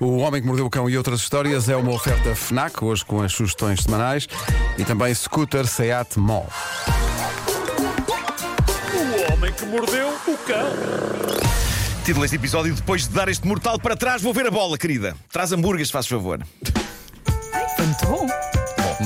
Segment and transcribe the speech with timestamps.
[0.00, 3.20] O Homem que Mordeu o Cão e outras histórias é uma oferta FNAC, hoje com
[3.20, 4.26] as sugestões semanais,
[4.78, 6.48] e também Scooter Seat Mall.
[8.94, 10.70] O homem que mordeu o cão.
[12.02, 15.14] Título deste episódio: Depois de dar este mortal para trás, vou ver a bola, querida.
[15.30, 16.40] Traz hambúrgueres, se faz favor.
[17.78, 18.49] Muito bom.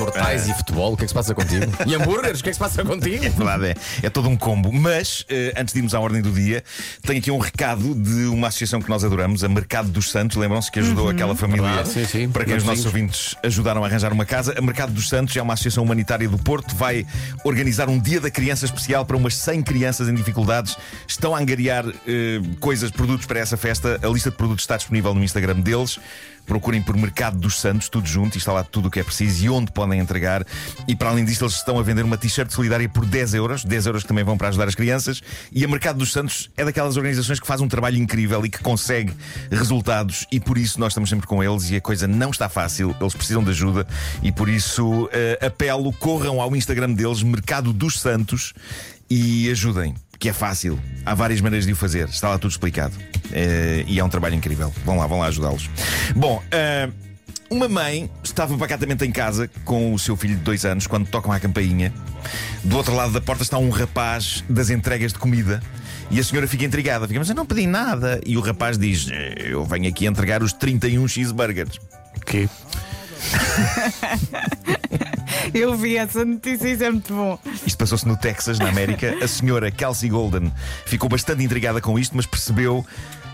[0.05, 1.65] Mortais e futebol, o que é que se passa contigo?
[1.85, 3.25] E hambúrgueres, o que é que se passa contigo?
[3.25, 4.71] É verdade, é, é todo um combo.
[4.71, 6.63] Mas, eh, antes de irmos à ordem do dia,
[7.01, 10.37] tenho aqui um recado de uma associação que nós adoramos, a Mercado dos Santos.
[10.37, 12.29] Lembram-se que ajudou aquela família Verdade, sim, sim.
[12.29, 14.53] para quem os nossos ouvintes ajudaram a arranjar uma casa.
[14.57, 17.05] A Mercado dos Santos é uma associação humanitária do Porto, vai
[17.43, 20.77] organizar um dia da criança especial para umas 100 crianças em dificuldades.
[21.07, 23.99] Estão a angariar eh, coisas, produtos para essa festa.
[24.03, 25.99] A lista de produtos está disponível no Instagram deles.
[26.45, 29.45] Procurem por Mercado dos Santos, tudo junto, e está lá tudo o que é preciso
[29.45, 30.45] e onde podem entregar.
[30.87, 33.85] E para além disto, eles estão a vender uma t-shirt solidária por 10 euros, 10
[33.87, 35.21] euros que também vão para ajudar as crianças.
[35.51, 38.59] E a Mercado dos Santos é daquelas organizações que faz um trabalho incrível e que
[38.59, 39.13] consegue
[39.51, 41.69] resultados, e por isso nós estamos sempre com eles.
[41.69, 43.87] E a coisa não está fácil, eles precisam de ajuda,
[44.21, 48.53] e por isso eh, apelo, corram ao Instagram deles, Mercado dos Santos,
[49.09, 49.95] e ajudem.
[50.19, 52.93] Que é fácil, há várias maneiras de o fazer, está lá tudo explicado.
[53.31, 54.73] Eh, e é um trabalho incrível.
[54.85, 55.69] Vão lá, vão lá ajudá-los.
[56.15, 56.89] Bom, eh,
[57.49, 61.31] uma mãe estava pacatamente em casa com o seu filho de dois anos quando tocam
[61.31, 61.93] à campainha.
[62.63, 65.61] Do outro lado da porta está um rapaz das entregas de comida.
[66.09, 68.21] E a senhora fica intrigada, fica, mas eu não pedi nada.
[68.25, 71.79] E o rapaz diz: "Eh, Eu venho aqui entregar os 31 cheeseburgers.
[72.25, 72.47] Que?
[75.53, 77.39] Eu vi essa notícia, isso é muito bom.
[77.65, 79.17] Isto passou-se no Texas, na América.
[79.23, 80.51] A senhora Kelsey Golden
[80.85, 82.85] ficou bastante intrigada com isto, mas percebeu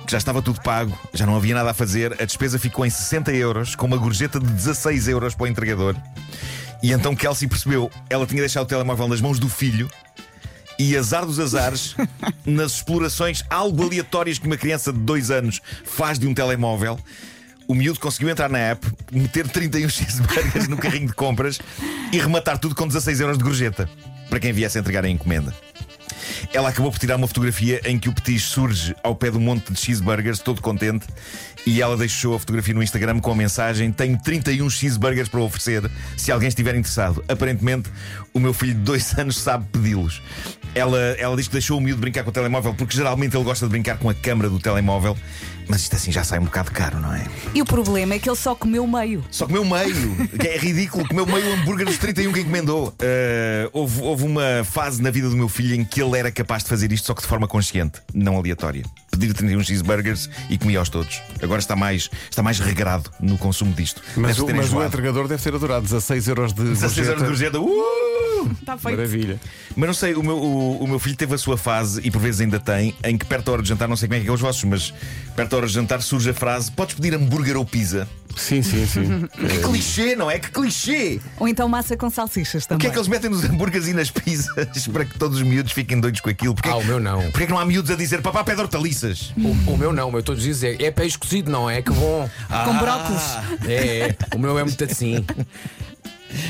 [0.06, 2.14] que já estava tudo pago, já não havia nada a fazer.
[2.22, 5.96] A despesa ficou em 60 euros, com uma gorjeta de 16 euros para o entregador.
[6.84, 9.90] E então Kelsey percebeu, ela tinha deixado o telemóvel nas mãos do filho.
[10.80, 11.96] E azar dos azares,
[12.46, 16.98] nas explorações algo aleatórias que uma criança de dois anos faz de um telemóvel,
[17.72, 21.58] o miúdo conseguiu entrar na app, meter 31 cheeseburgers no carrinho de compras
[22.12, 23.90] e rematar tudo com 16 euros de gorjeta
[24.30, 25.56] para quem viesse entregar a encomenda.
[26.54, 29.72] Ela acabou por tirar uma fotografia em que o petis surge ao pé do monte
[29.72, 31.08] de cheeseburgers, todo contente,
[31.66, 35.90] e ela deixou a fotografia no Instagram com a mensagem: Tenho 31 cheeseburgers para oferecer
[36.18, 37.24] se alguém estiver interessado.
[37.30, 37.90] Aparentemente,
[38.34, 40.22] o meu filho de dois anos sabe pedi-los.
[40.76, 43.66] Ela, ela diz que deixou o miúdo brincar com o telemóvel porque geralmente ele gosta
[43.66, 45.18] de brincar com a câmara do telemóvel,
[45.72, 47.26] mas isto assim já sai um bocado caro, não é?
[47.56, 49.24] E o problema é que ele só comeu meio.
[49.32, 52.90] Só comeu meio, que é ridículo, comeu meio hambúrguer dos 31 que encomendou.
[52.90, 56.64] Uh, houve, houve uma fase na vida do meu filho em que ele era capaz
[56.64, 58.84] de fazer isto, só que de forma consciente, não aleatória.
[59.10, 61.22] Pedir 31 cheeseburgers e comia-os todos.
[61.42, 64.02] Agora está mais, está mais regrado no consumo disto.
[64.18, 67.58] Mas, o, mas o entregador deve ter adorado 16 euros de 16 euros de gorjeta.
[67.58, 68.21] gorjeta.
[68.44, 68.52] Uh!
[68.60, 68.96] Está feito.
[68.98, 69.40] Maravilha.
[69.76, 72.20] Mas não sei, o meu, o, o meu filho teve a sua fase, e por
[72.22, 74.30] vezes ainda tem, em que perto da hora de jantar, não sei como é que
[74.30, 74.94] é os vossos, mas
[75.36, 78.08] perto da hora de jantar surge a frase: Podes pedir hambúrguer ou pizza?
[78.36, 79.28] Sim, sim, sim.
[79.38, 80.40] Que clichê, não é?
[80.40, 81.20] Que clichê!
[81.38, 82.80] Ou então massa com salsichas O também.
[82.80, 85.74] que é que eles metem nos hambúrgueres e nas pizzas para que todos os miúdos
[85.74, 86.54] fiquem doidos com aquilo?
[86.56, 87.22] Porquê, Ah, o meu não.
[87.32, 89.34] Porquê que não há miúdos a dizer papá pede hortaliças?
[89.38, 91.82] O, o meu não, o meu todos os dias é, é peixe cozido, não é?
[91.82, 92.30] Que bom.
[92.64, 93.22] Com brócolis.
[93.68, 94.16] É, é.
[94.34, 95.26] o meu é muito assim.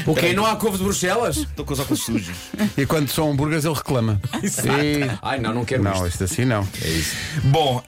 [0.05, 0.33] O quê?
[0.33, 1.37] Não há couve de Bruxelas?
[1.37, 2.35] Estou com os óculos sujos.
[2.77, 4.19] E quando são hambúrgueres, ele reclama.
[4.43, 6.07] E- Ai, não, não quero Não, isto.
[6.07, 6.67] isto assim não.
[6.83, 7.15] É isso.
[7.43, 7.83] Bom,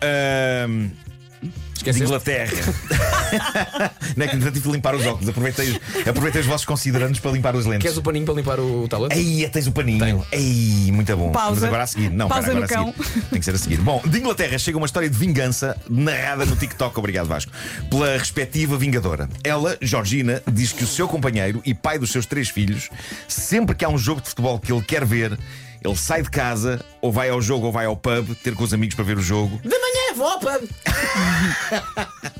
[1.76, 2.04] Esqueceste?
[2.06, 2.52] Inglaterra.
[4.16, 5.30] não é que tive de limpar os óculos.
[5.30, 7.84] Aproveitei, aproveitei os vossos considerandos para limpar os lentes.
[7.84, 9.14] Queres o paninho para limpar o talento?
[9.14, 10.26] Aí tens o paninho.
[10.32, 11.32] Ei, muito bom.
[11.32, 11.62] Pausa.
[11.62, 12.10] Mas agora a seguir.
[12.12, 13.22] Não, Pausa pera, no agora a seguir.
[13.30, 13.82] Tem que ser a seguir.
[13.82, 17.52] Bom, de Inglaterra chega uma história de vingança narrada no TikTok, obrigado Vasco,
[17.90, 19.30] pela respectiva vingadora.
[19.44, 22.90] Ela, Georgina, diz que o seu companheiro e pai dos seus três filhos,
[23.28, 25.38] sempre que há um jogo de futebol que ele quer ver,
[25.84, 28.74] ele sai de casa, ou vai ao jogo ou vai ao pub ter com os
[28.74, 29.60] amigos para ver o jogo.
[29.62, 30.70] De manhã, vou ao pub.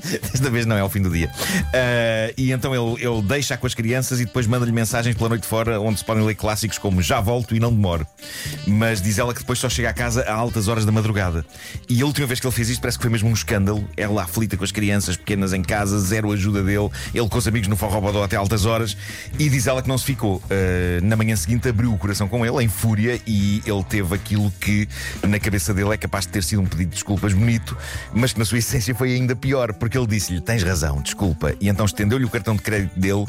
[0.32, 1.30] Desta vez não é ao fim do dia.
[1.74, 5.46] Ah, e então ele, ele deixa com as crianças e depois manda-lhe mensagens pela noite
[5.46, 8.06] fora onde se podem ler clássicos como Já volto e não demoro.
[8.66, 11.44] Mas diz ela que depois só chega a casa a altas horas da madrugada.
[11.86, 13.86] E a última vez que ele fez isto parece que foi mesmo um escândalo.
[13.98, 17.68] Ela aflita com as crianças pequenas em casa, zero ajuda dele, ele com os amigos
[17.68, 18.96] no forró bodó até altas horas.
[19.38, 20.42] E diz ela que não se ficou.
[20.50, 24.53] Ah, na manhã seguinte abriu o coração com ele, em fúria, e ele teve aquilo
[24.54, 24.88] que
[25.22, 27.76] na cabeça dele é capaz de ter sido um pedido de desculpas bonito,
[28.12, 31.54] mas que na sua essência foi ainda pior, porque ele disse-lhe: Tens razão, desculpa.
[31.60, 33.26] E então estendeu-lhe o cartão de crédito dele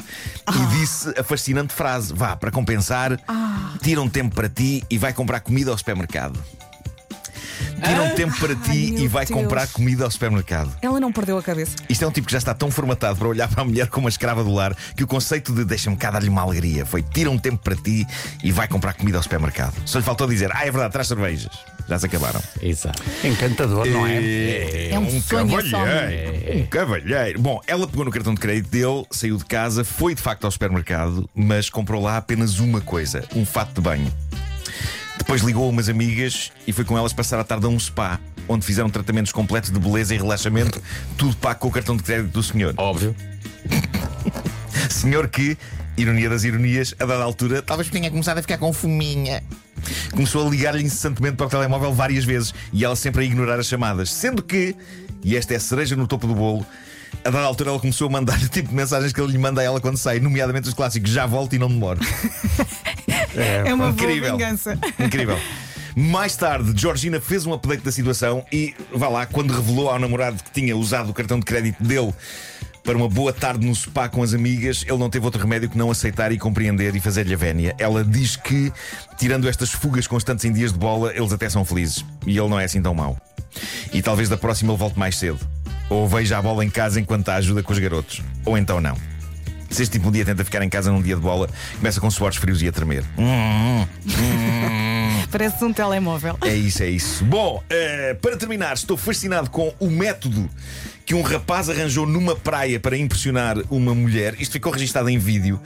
[0.48, 3.18] e disse a fascinante frase: Vá, para compensar,
[3.82, 6.42] tira um tempo para ti e vai comprar comida ao supermercado.
[7.82, 9.38] Tira um tempo para ti Ai, e vai Deus.
[9.40, 10.76] comprar comida ao supermercado.
[10.82, 11.76] Ela não perdeu a cabeça.
[11.88, 14.04] Isto é um tipo que já está tão formatado para olhar para a mulher como
[14.04, 17.30] uma escrava do lar que o conceito de deixa-me cá dar-lhe uma alegria foi tira
[17.30, 18.06] um tempo para ti
[18.42, 19.74] e vai comprar comida ao supermercado.
[19.84, 21.52] Só lhe faltou dizer, ah, é verdade, traz cervejas.
[21.88, 22.42] Já se acabaram.
[22.60, 23.00] Exato.
[23.22, 24.90] Encantador, não é?
[24.90, 26.58] É um sonho esse cavalheiro.
[26.58, 27.40] Um cavalheiro.
[27.40, 30.50] Bom, ela pegou no cartão de crédito dele, saiu de casa, foi de facto ao
[30.50, 34.12] supermercado, mas comprou lá apenas uma coisa: um fato de banho.
[35.26, 38.20] Depois ligou a umas amigas e foi com elas passar a tarde a um spa,
[38.46, 40.80] onde fizeram tratamentos completos de beleza e relaxamento,
[41.18, 42.72] tudo pago com o cartão de crédito do senhor.
[42.76, 43.12] Óbvio.
[44.88, 45.58] Senhor que,
[45.96, 49.42] ironia das ironias, a dada altura, talvez tenha começado a ficar com fominha.
[50.12, 53.66] Começou a ligar-lhe incessantemente para o telemóvel várias vezes e ela sempre a ignorar as
[53.66, 54.12] chamadas.
[54.12, 54.76] Sendo que,
[55.24, 56.64] e esta é a cereja no topo do bolo,
[57.24, 59.60] a dada altura ela começou a mandar o tipo de mensagens que ele lhe manda
[59.60, 61.98] a ela quando sai, nomeadamente os clássicos já volto e não demoro.
[63.40, 64.32] É uma boa Incrível.
[64.32, 64.78] vingança.
[64.98, 65.38] Incrível.
[65.94, 70.42] Mais tarde, Georgina fez um update da situação e, vá lá, quando revelou ao namorado
[70.42, 72.12] que tinha usado o cartão de crédito dele
[72.84, 75.76] para uma boa tarde no spa com as amigas, ele não teve outro remédio que
[75.76, 77.74] não aceitar e compreender e fazer-lhe a vénia.
[77.78, 78.72] Ela diz que,
[79.18, 82.04] tirando estas fugas constantes em dias de bola, eles até são felizes.
[82.26, 83.18] E ele não é assim tão mau.
[83.92, 85.40] E talvez da próxima ele volte mais cedo.
[85.88, 88.22] Ou veja a bola em casa enquanto a ajuda com os garotos.
[88.44, 88.96] Ou então não.
[89.70, 92.10] Se este tipo um dia tenta ficar em casa num dia de bola, começa com
[92.10, 93.04] suores frios e a tremer.
[95.30, 96.38] Parece um telemóvel.
[96.42, 97.24] É isso, é isso.
[97.24, 100.48] Bom, eh, para terminar, estou fascinado com o método
[101.04, 104.34] que um rapaz arranjou numa praia para impressionar uma mulher.
[104.40, 105.60] Isto ficou registado em vídeo.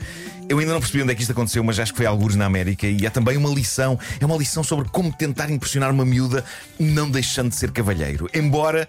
[0.47, 2.45] Eu ainda não percebi onde é que isto aconteceu, mas acho que foi alguns na
[2.45, 3.97] América e é também uma lição.
[4.19, 6.43] É uma lição sobre como tentar impressionar uma miúda
[6.79, 8.29] não deixando de ser cavalheiro.
[8.33, 8.87] Embora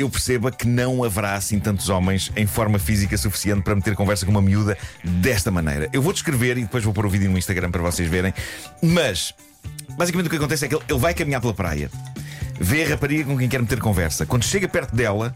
[0.00, 4.24] eu perceba que não haverá assim tantos homens em forma física suficiente para meter conversa
[4.24, 5.88] com uma miúda desta maneira.
[5.92, 8.32] Eu vou descrever e depois vou pôr o vídeo no Instagram para vocês verem.
[8.82, 9.34] Mas
[9.96, 11.90] Basicamente o que acontece é que ele, vai caminhar pela praia,
[12.58, 14.24] vê a rapariga com quem quer meter conversa.
[14.24, 15.34] Quando chega perto dela,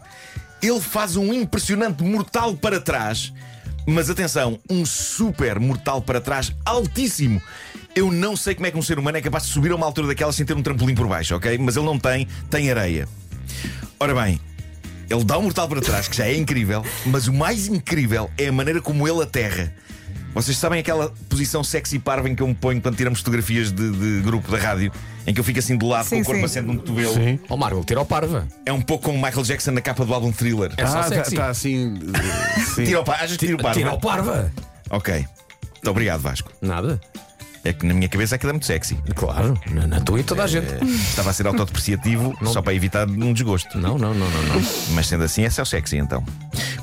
[0.61, 3.33] ele faz um impressionante mortal para trás.
[3.85, 7.41] Mas atenção, um super mortal para trás altíssimo.
[7.95, 9.85] Eu não sei como é que um ser humano é capaz de subir a uma
[9.85, 11.57] altura daquela sem ter um trampolim por baixo, ok?
[11.59, 13.07] Mas ele não tem, tem areia.
[13.99, 14.39] Ora bem,
[15.09, 18.47] ele dá um mortal para trás, que já é incrível, mas o mais incrível é
[18.47, 19.71] a maneira como ele aterra.
[20.33, 23.89] Vocês sabem aquela posição sexy parva em que eu me ponho quando tiramos fotografias de,
[23.91, 24.91] de grupo da rádio?
[25.25, 27.13] Em que eu fico assim de lado Sim, com o corpo assente num cotovelo.
[27.13, 27.39] Sim.
[27.49, 28.45] Ó Marco, tira o parva.
[28.65, 30.73] É um pouco como Michael Jackson na capa do álbum Thriller.
[30.75, 31.39] É só Ah, está sexy.
[31.39, 31.99] assim.
[32.75, 32.83] sim.
[32.83, 33.73] Tira o par, achas que tira o par?
[33.73, 34.51] Tira o parva.
[34.89, 35.13] Ok.
[35.15, 36.51] Muito obrigado, Vasco.
[36.61, 36.99] Nada.
[37.65, 38.95] É que na minha cabeça aquilo é muito sexy.
[39.15, 40.71] Claro, na, na tua e toda a gente.
[40.71, 40.79] Eh,
[41.09, 43.79] Estava a ser autodepreciativo só para evitar um desgosto.
[43.79, 44.61] Não, não, não, não, não.
[44.91, 46.23] Mas sendo assim, é só sexy então.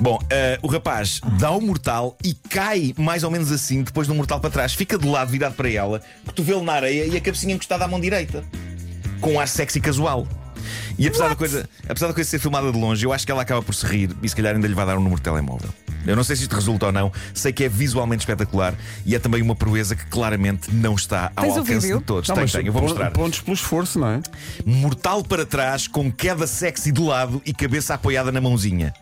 [0.00, 4.14] Bom, eh, o rapaz dá o mortal e cai mais ou menos assim depois do
[4.14, 4.74] mortal para trás.
[4.74, 8.00] Fica de lado virado para ela, cotovelo na areia e a cabecinha encostada à mão
[8.00, 8.42] direita.
[9.20, 10.26] Com um ar sexy casual.
[10.98, 13.42] E apesar da, coisa, apesar da coisa ser filmada de longe, eu acho que ela
[13.42, 15.70] acaba por se rir e se calhar ainda lhe vai dar um número de telemóvel.
[16.06, 18.74] Eu não sei se isto resulta ou não, sei que é visualmente espetacular
[19.06, 22.28] e é também uma proeza que claramente não está ao Tens alcance de todos.
[22.28, 23.10] Não, Tenho, mas tenho, eu vou mostrar.
[23.12, 24.20] Pontos pelo esforço, não é?
[24.64, 28.92] Mortal para trás, com queda sexy de lado e cabeça apoiada na mãozinha.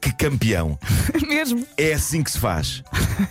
[0.00, 0.78] Que campeão!
[1.28, 1.66] Mesmo.
[1.76, 2.82] É assim que se faz.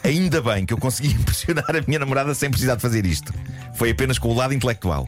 [0.03, 3.33] Ainda bem que eu consegui impressionar a minha namorada sem precisar de fazer isto.
[3.73, 5.07] Foi apenas com o lado intelectual.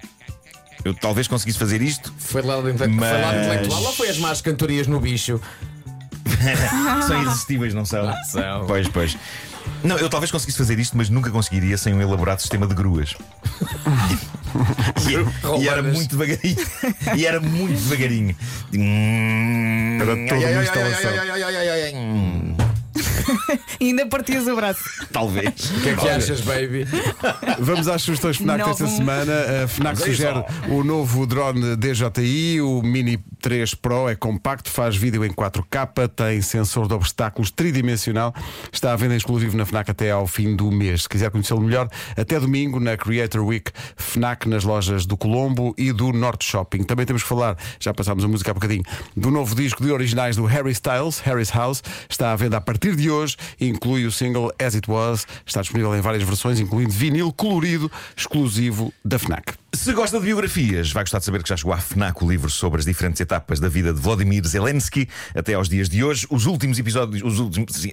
[0.84, 2.12] Eu talvez conseguisse fazer isto.
[2.18, 3.84] Foi lá do inte- foi lá do Mas- intelectual.
[3.84, 5.40] Lá foi as más cantorias no bicho.
[7.08, 8.14] São irresistíveis, não são?
[8.26, 8.66] são.
[8.66, 9.18] Pois, pois.
[9.84, 13.16] Não, eu talvez conseguisse fazer isto, mas nunca conseguiria sem um elaborado sistema de gruas.
[15.08, 16.58] e, e era muito devagarinho.
[17.16, 18.36] E era muito devagarinho.
[20.02, 21.10] Era toda uma instalação.
[21.12, 22.72] ai, ai, ai, ai, ai, ai, ai.
[23.80, 24.83] E ainda partias o braço.
[25.12, 25.71] Talvez.
[25.71, 26.86] O que é que achas, baby?
[27.60, 28.69] Vamos às sugestões FNAC Novo.
[28.71, 29.64] desta semana.
[29.64, 34.07] A FNAC sugere o novo drone DJI, o Mini 3 Pro.
[34.07, 38.33] É compacto, faz vídeo em 4K, tem sensor de obstáculos tridimensional.
[38.71, 41.04] Está à venda exclusivo na FNAC até ao fim do mês.
[41.04, 45.92] Se quiser conhecê-lo melhor, até domingo na Creator Week FNAC nas lojas do Colombo e
[45.92, 46.83] do Norte Shopping.
[46.83, 48.83] Também temos que falar, já passámos a música há bocadinho,
[49.18, 51.83] do novo disco de originais do Harry Styles, Harry's House.
[52.10, 55.26] Está à venda a partir de hoje, inclui o single As It Was.
[55.45, 59.60] Está disponível em várias versões, incluindo vinil colorido exclusivo da FNAC.
[59.73, 62.49] Se gosta de biografias, vai gostar de saber que já chegou à FNAC o livro
[62.49, 66.28] sobre as diferentes etapas da vida de Vladimir Zelensky até aos dias de hoje.
[66.30, 67.71] Os últimos episódios, os últimos,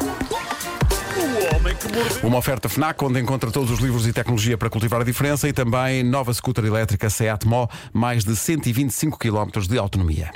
[2.24, 5.54] Uma oferta FNAC onde encontra todos os livros e tecnologia para cultivar a diferença e
[5.54, 10.32] também nova scooter elétrica Seat Mó, mais de 125 km de autonomia.